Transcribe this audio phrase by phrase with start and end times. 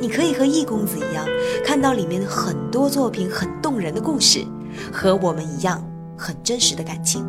[0.00, 1.24] 你可以和易公子一样，
[1.64, 4.44] 看到里面很多作品很动人的故事，
[4.92, 5.82] 和我们一样
[6.16, 7.24] 很真实的感情。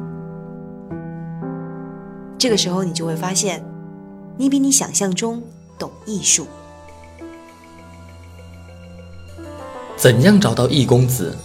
[2.37, 3.63] 这个时候，你就会发现，
[4.37, 5.41] 你比你想象中
[5.77, 6.47] 懂艺术。
[9.95, 11.37] 怎样找到易公子？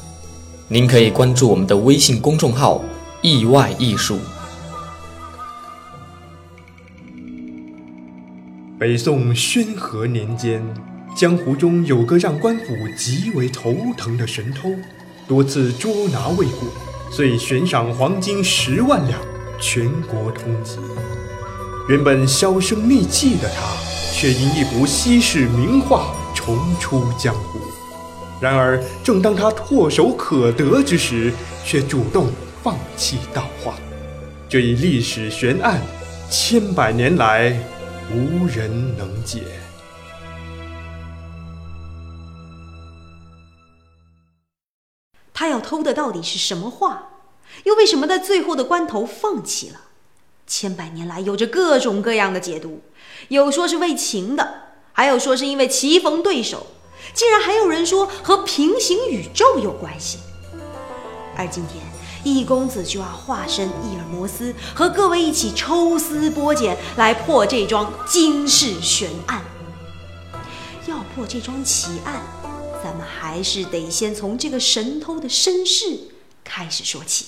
[0.66, 2.82] 您可以关注我们的微信公众号
[3.22, 4.18] “意外艺术”。
[8.78, 10.62] 北宋宣和年间，
[11.18, 14.72] 江湖中有个让官府极为头疼的神偷，
[15.26, 16.68] 多次捉拿未果，
[17.10, 19.18] 遂悬赏黄金十万两，
[19.60, 20.76] 全国通缉。
[21.88, 23.66] 原本销声匿迹的他，
[24.12, 27.58] 却因一幅稀世名画重出江湖。
[28.40, 31.32] 然而，正当他唾手可得之时，
[31.64, 32.28] 却主动
[32.62, 33.74] 放弃盗画。
[34.48, 35.80] 这一历史悬案，
[36.30, 37.58] 千百年来。
[38.10, 39.42] 无人能解。
[45.68, 47.10] 偷的到底是什么画？
[47.64, 49.80] 又为什么在最后的关头放弃了？
[50.46, 52.80] 千百年来有着各种各样的解读，
[53.28, 54.62] 有说是为情的，
[54.94, 56.66] 还有说是因为棋逢对手，
[57.12, 60.20] 竟然还有人说和平行宇宙有关系。
[61.36, 61.82] 而今天。
[62.24, 69.42] 易公子就要化身伊尔摩斯，和各位一起抽丝剥茧，来破这桩惊世悬案。
[70.86, 72.20] 要破这桩奇案，
[72.82, 75.84] 咱们还是得先从这个神偷的身世
[76.44, 77.26] 开始说起。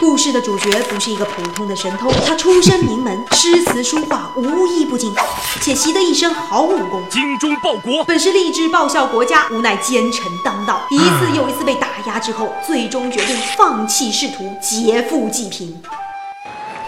[0.00, 5.14] 故事的主角不是一个普通的神偷，他出身名门，诗词书画无一不精，
[5.60, 8.02] 且习得一身好武功，精忠报国。
[8.04, 15.82] 本是立志报效国家，无奈奸臣当道，一次又一次被打压之后，最终决定放弃仕途，劫富济贫。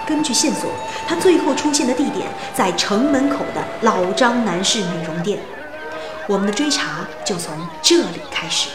[0.06, 0.70] 根据线索，
[1.06, 5.38] 他最后出现的地点在城门口的老张男士美容店。
[6.28, 7.52] 我们的追查就从
[7.82, 8.68] 这里开始。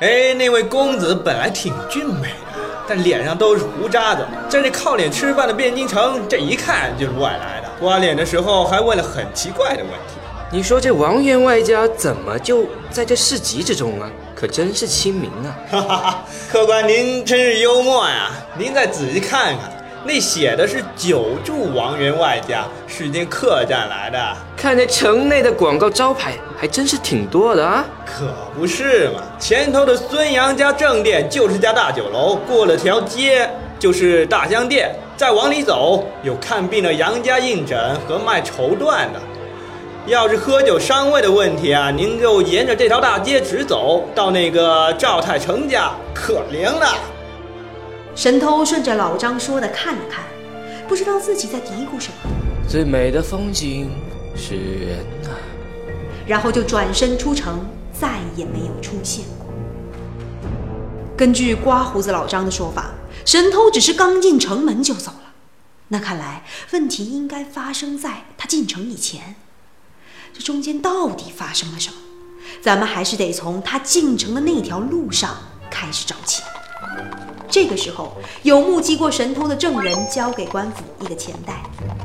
[0.00, 2.60] 哎，那位公子本来挺俊美的。
[2.86, 7.68] 但脸上都是胡渣子，在这靠脸吃饭的汴京城，这一看就是外来的。
[7.80, 10.18] 刮脸的时候还问了很奇怪的问题。
[10.50, 14.10] 你说这王员外家怎么就在这市集之中啊？
[14.34, 15.56] 可真是亲民啊！
[15.70, 18.32] 哈哈哈，客官您真是幽默呀！
[18.58, 19.72] 您再仔细看看。
[20.06, 24.18] 那写的是久住王员外家，是间客栈来的。
[24.54, 27.82] 看这城内的广告招牌，还真是挺多的啊。
[28.04, 33.48] 可不是嘛，前头的孙杨家正店就是家大酒楼，过了条街
[33.78, 39.20] 就是大香店，再往里走有看病的杨家印诊和卖绸缎的。
[40.06, 46.94] 要是喝酒伤胃的问题啊，您就沿着这条大街直走，到那个赵太成家，可灵了。
[48.16, 50.24] 神偷顺着老张说的看了看，
[50.86, 52.30] 不知道自己在嘀咕什么。
[52.68, 53.90] 最美的风景
[54.36, 55.30] 是人呐，
[56.24, 59.52] 然后就转身出城，再也没有出现过。
[61.16, 62.92] 根据刮胡子老张的说法，
[63.24, 65.32] 神偷只是刚进城门就走了。
[65.88, 69.34] 那看来问题应该发生在他进城以前。
[70.32, 71.96] 这中间到底发生了什么？
[72.62, 75.36] 咱们还是得从他进城的那条路上
[75.68, 76.42] 开始找起。
[77.54, 81.62] 这个时候，有目击过神偷的证人交给官府一个钱袋。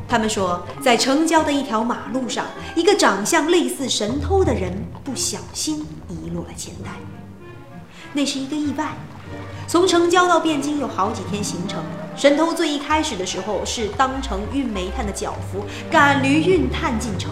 [0.08, 2.46] 他们说，在城郊的一条马路上，
[2.76, 4.72] 一个长相类似神偷的人
[5.04, 6.92] 不小心遗落了钱袋。
[8.14, 8.94] 那是一个意外。
[9.68, 11.82] 从城郊到汴京有好几天行程。
[12.16, 17.32] 神偷最一开始的时候是当成运煤炭的脚夫，赶驴运炭进城。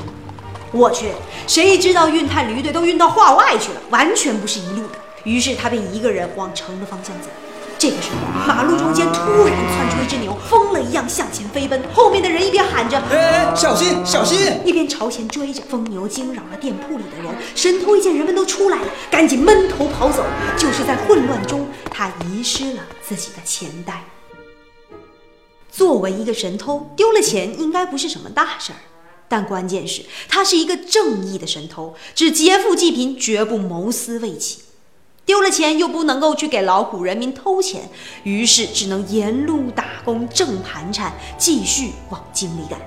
[0.71, 1.11] 我去，
[1.45, 4.97] 谁知道运炭驴队都运到画外去了，完全不是一路的。
[5.23, 7.27] 于是他便一个人往城的方向走。
[7.79, 11.79] 这个时候，马路中间突然窜出一只牛，疯了一样向前飞奔。
[11.93, 15.61] 后面的人一边喊着“哎，小心，小心”，一边朝前追着。
[15.69, 20.25] 疯牛惊扰了店铺里的人，神偷一见人们都出来了，赶紧闷头跑走。
[20.57, 24.03] 就是在混乱中，他遗失了自己的钱袋。
[25.71, 28.79] 作为一个神偷，丢了钱应该不是什么大事儿，
[29.27, 34.61] 但关键是，他是一个正义的神偷，只劫富济贫，绝不谋私为己。
[35.27, 37.81] 丢了钱又不能够去给劳苦人民偷钱，
[38.23, 42.79] 于是只能沿路打工挣盘缠，继续往京里赶。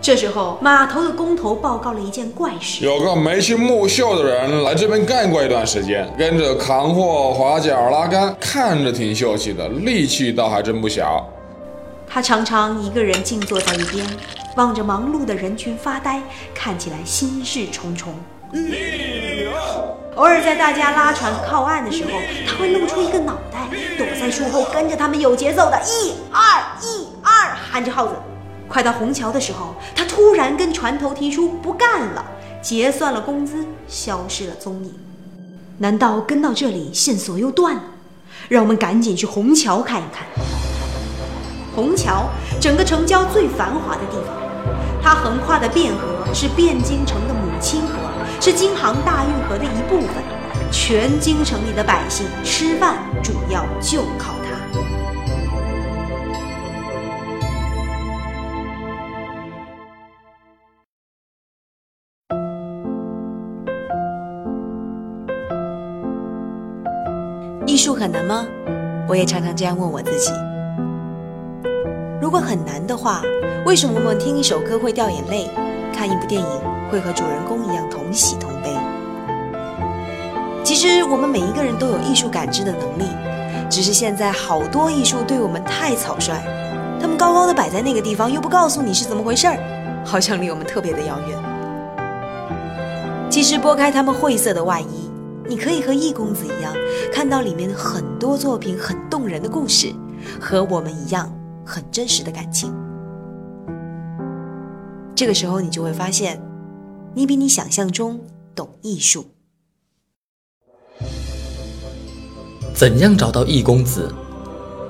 [0.00, 11.28] 这时候，码头的工头报告了一件怪事：有个眉清目秀的人来这边干过一段时间，跟着扛货、划桨、拉杆，看着挺秀气的，力气倒还真不小。
[12.06, 14.06] 他常常一个人静坐在一边，
[14.56, 16.22] 望着忙碌的人群发呆，
[16.54, 18.14] 看起来心事重重。
[20.16, 22.10] 偶尔在大家拉船靠岸的时候，
[22.46, 23.68] 他会露出一个脑袋，
[23.98, 28.14] 躲在树后，跟着他们有节奏的一二一二喊着号子。
[28.68, 32.24] 快到虹桥的时候，他突然跟船头提出不干了，
[32.62, 34.94] 结算了工资，消失了踪影。
[35.78, 37.82] 难道跟到这里线索又断了？
[38.48, 40.24] 让我们赶紧去虹桥看一看。
[41.74, 42.26] 虹桥，
[42.60, 44.36] 整个城郊最繁华的地方，
[45.02, 48.03] 它横跨的汴河是汴京城的母亲河，
[48.44, 50.22] 是京杭大运河的一部分。
[50.70, 54.60] 全京城里的百姓吃饭主要就靠它。
[67.66, 68.44] 艺术很难吗？
[69.08, 70.30] 我也常常这样问我自己。
[72.20, 73.22] 如果很难的话，
[73.64, 75.48] 为什么我们听一首歌会掉眼泪，
[75.94, 78.70] 看一部电影会和主人公一样同喜同悲？
[80.62, 83.04] 其实我们每一个人都有艺术感知的能力，
[83.68, 86.40] 只是现在好多艺术对我们太草率，
[87.00, 89.58] 他们高高的摆在那个地方，又不告诉你是怎么回事儿，
[90.04, 91.38] 好像离我们特别的遥远。
[93.30, 95.04] 其实拨开他们晦涩的外衣。
[95.46, 96.72] 你可以和易公子一样，
[97.12, 99.92] 看到里面很多作品很动人的故事，
[100.40, 101.30] 和我们一样
[101.66, 102.74] 很真实的感情。
[105.14, 106.40] 这个时候，你就会发现，
[107.16, 108.20] 你比你想象中
[108.56, 109.24] 懂艺术。
[112.74, 114.12] 怎样找到易公子？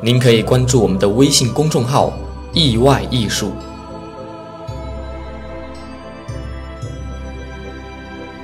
[0.03, 2.15] 您可以关注我们的微信公众号
[2.55, 3.53] “意外艺术”。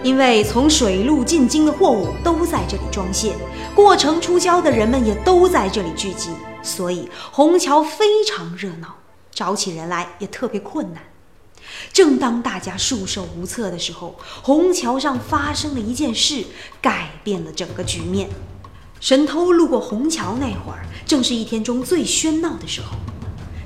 [0.04, 3.34] 因为从水路进京的货物都在这里装卸，
[3.74, 6.28] 过城出郊的人们也都在这里聚集，
[6.62, 8.94] 所以虹桥非常热闹，
[9.30, 11.02] 找起人来也特别困难。
[11.92, 16.44] 正当大家束手无策的时候，虹桥上发生了一件事，
[16.80, 18.28] 改变了整个局面。
[19.00, 22.96] 神偷路过虹桥那会儿，正是一天中最喧闹的时候。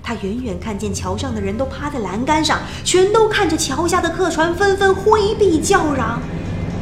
[0.02, 6.20] 他远远看见桥上的人都趴在栏杆上，全都看着桥下的客船纷纷挥臂叫嚷。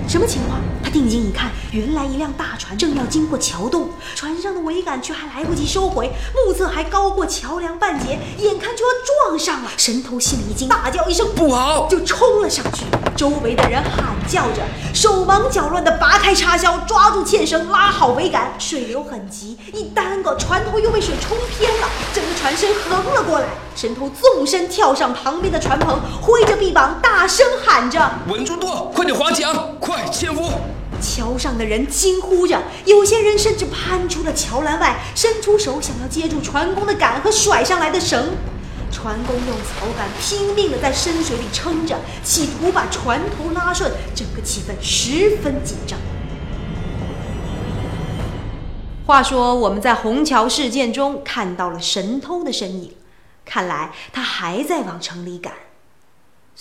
[0.08, 0.58] 什么情况？
[0.92, 6.10] 他定睛一看，原来一辆大船正要经过桥洞，船上的桅杆却还来不及收回，
[6.44, 8.90] 目测还高过桥梁半截，眼看就要
[9.26, 9.70] 撞上了。
[9.78, 12.84] 神偷心里一惊，大叫一声“不好”，就冲了上去。
[13.16, 14.62] 周围的人喊叫着，
[14.92, 18.52] 手忙脚乱地拔开插销，抓住纤绳，拉好桅杆。
[18.58, 23.46] 水流很急，一耽搁，船头又被水冲偏了，整个船身横了过来。
[23.74, 30.50] 神偷纵身跳上旁边的船棚，挥着臂膀，大声喊着：“稳住舵，快点划桨，快纤夫！”
[31.02, 38.30] 桥上的人惊呼着，有些人甚至攀出了桥栏外，伸出手想要接住船工的杆和甩上来的绳。
[38.92, 45.98] 船工用草杆拼命地在深水里撑着，企图把船头拉顺，整个气氛十分紧张。
[49.06, 52.94] 话说，我们在虹桥事件中看到了神偷的身影，
[53.44, 55.52] 看来他还在往城里赶。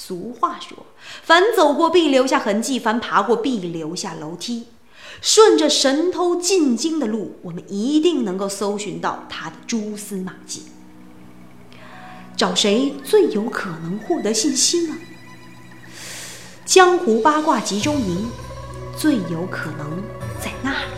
[0.04, 0.88] 俗话说
[1.22, 4.66] ：“凡走过必留下痕迹，凡爬过必留下楼梯。”
[5.22, 10.64] 顺着神偷进京的路，我们一定能够搜寻到他的蛛丝马迹。
[12.36, 14.96] 找谁最有可能获得信息呢？
[16.66, 18.28] 江湖八卦集中营
[18.98, 20.02] 最有可能
[20.44, 20.92] 在那里。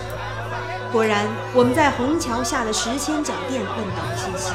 [0.94, 4.54] 果然，我们在虹桥下的十千脚店问到了信息。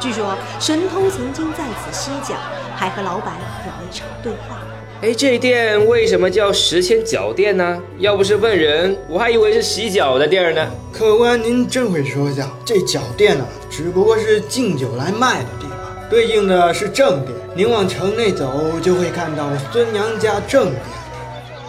[0.00, 2.38] 据说神偷曾经在此歇脚，
[2.76, 3.34] 还和老板
[3.66, 4.58] 有一场对话。
[5.02, 7.80] 哎，这店为什么叫十千脚店呢？
[7.98, 10.70] 要不是问人，我还以为是洗脚的地儿呢。
[10.92, 12.46] 客官，您真会说笑。
[12.66, 15.78] 这脚店呢，只不过是敬酒来卖的地方。
[16.10, 20.82] 对应的是正店，您往城内走就会看到孙娘家正店。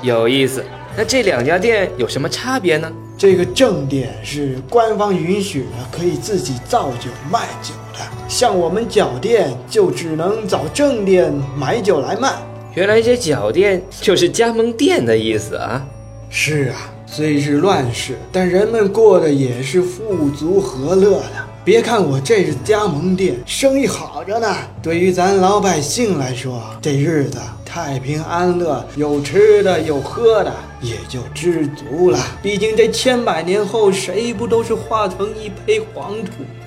[0.01, 0.65] 有意思，
[0.98, 2.91] 那这两家店有什么差别呢？
[3.17, 12.33] 这个正店是官方允许的，可以自己造酒卖酒的，像我们脚店就只能找正店买酒来卖。
[12.74, 15.86] 原来这脚店就是加盟店的意思啊！
[16.29, 21.51] 是啊，虽是乱世，但人们过得也是富足和乐的。
[21.63, 24.48] 别看我这是加盟店，生意好着呢。
[24.81, 32.17] 对于咱老百姓来说，这日子太平安乐，有吃的有喝的，也就知足了。
[32.41, 36.61] 毕竟这千百年后，谁不都是化成一抔黄土了？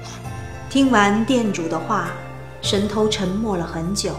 [0.74, 2.08] 听完店主的话，
[2.60, 4.10] 神偷沉默了很久，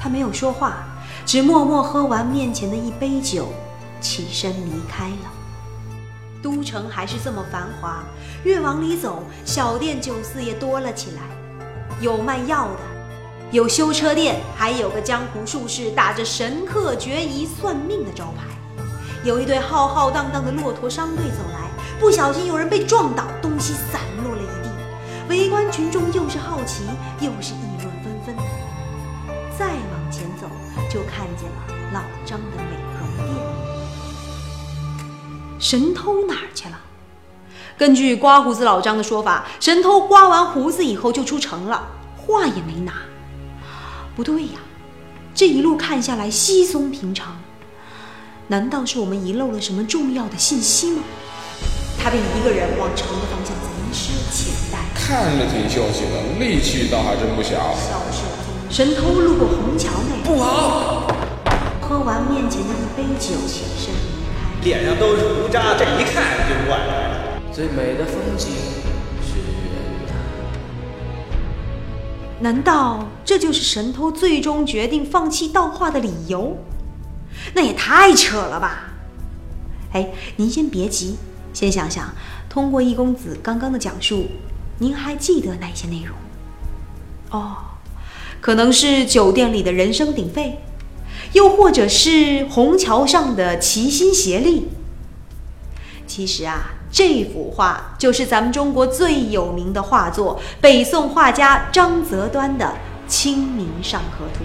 [0.00, 0.78] 他没有说话，
[1.26, 3.48] 只默默喝完面前的一杯酒，
[4.00, 5.30] 起身离开了。
[6.42, 8.02] 都城还是这么繁华，
[8.42, 11.20] 越往里走，小店酒肆也多了起来，
[12.00, 12.80] 有卖药的，
[13.50, 18.46] 有修车店，还有个江湖术士打着神客决疑算命的招牌。
[19.24, 21.68] 有一队浩浩荡荡的骆驼商队走来，
[22.00, 24.00] 不小心有人被撞倒，东西散。
[25.30, 26.82] 围观群众又是好奇，
[27.20, 28.34] 又是议论纷纷。
[29.56, 30.48] 再往前走，
[30.90, 31.56] 就看见了
[31.92, 32.62] 老张的美
[32.98, 33.28] 容店。
[35.60, 36.76] 神偷哪儿去了？
[37.78, 42.94] 根据刮胡子老张的说法，神偷刮完胡子以后就出城了，话也没拿。
[44.16, 44.58] 不对呀，
[45.32, 47.40] 这一路看下来稀松平常，
[48.48, 51.04] 难道是我们遗漏了什么重要的信息吗？
[52.02, 53.38] 他便一个人往城的方，
[55.10, 57.50] 看着挺秀气的，力气倒还真不小。
[57.74, 58.70] 消失了踪影。
[58.70, 61.12] 神偷路过虹桥那，不好！
[61.80, 64.78] 喝完面前的一杯酒，起身离开。
[64.78, 67.40] 脸上都是胡渣，这一看就怪了。
[67.52, 68.50] 最美的风景
[69.20, 70.12] 是人呐、
[72.38, 76.56] 难道这就是神偷最终决定放弃盗画的理由？
[77.52, 78.92] 那也太扯了吧！
[79.92, 81.16] 哎，您先别急，
[81.52, 82.08] 先想想，
[82.48, 84.28] 通过易公子刚刚的讲述，
[84.82, 86.16] 您还记得哪些内容？
[87.30, 87.56] 哦，
[88.40, 90.58] 可能是酒店里的人声鼎沸，
[91.34, 94.68] 又或者是虹桥上的齐心协力。
[96.06, 102.64] 其实啊，这幅画就是咱们中国最有名的画作——北宋画家张择端的
[103.06, 104.44] 《清明上河图》。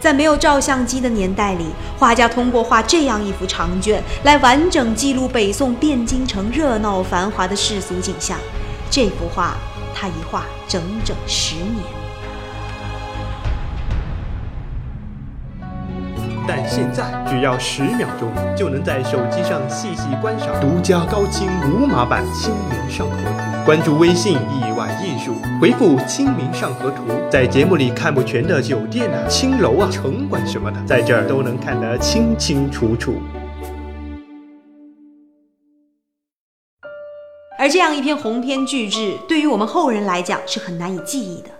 [0.00, 1.66] 在没有照相机的年代里，
[1.98, 8.38] 画家通过画这样一幅长卷，来完整记录北宋汴京城热闹繁华的世俗景象。
[8.90, 9.54] 这幅画，
[9.94, 11.76] 他一画整整十年。
[16.48, 23.62] 但现在只要十秒钟，就能在手机上细细观赏独家高清无码版《清明上河图》。
[23.64, 33.22] 关注微信“意外艺术”，回复“清明上河图”，在节目里看不全的酒店啊、青楼啊、城管什么的，在这儿都能看得清清楚楚。
[37.60, 41.50] 而这样一篇鸿篇巨制，对于我们后人来讲是很难以记忆的。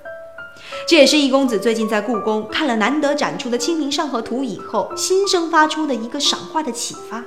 [0.88, 7.22] 这也是易公子最近在故宫看了难得展出的《清明上河图》以后，心生发出的一个赏画的启发，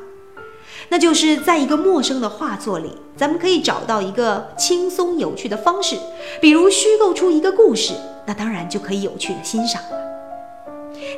[0.89, 5.96] 那就是在一个陌生的画作里，咱们可以找到一个轻松有趣的方式，
[6.42, 7.94] 比如虚构出一个故事，
[8.25, 9.98] 那当然就可以有趣的欣赏了。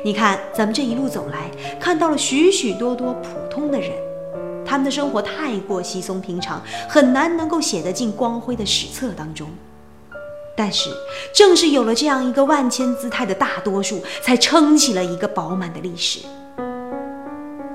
[0.04, 3.92] 你看，咱们这一路走来，看到了许许多多普通的人，
[4.66, 9.48] 他们的生活太过稀松平常，很难能够写得进光辉的史册当中。
[10.56, 10.90] 但是，
[11.34, 16.20] 正是有了这样一个万千姿态的大多数，才撑起了一个饱满的历史。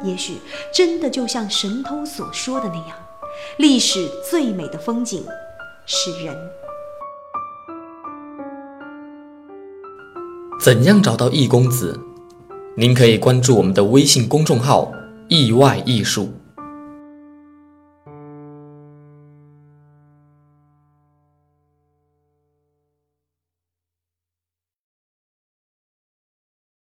[0.04, 0.38] 也许
[0.74, 2.98] 真的就像神偷所说的那样，
[3.58, 5.24] 历史最美的风景
[5.86, 6.36] 是人。
[10.60, 12.00] 怎样找到易公子？
[12.76, 14.92] 您可以关注我们的微信公众号
[15.30, 16.34] “意外艺术”。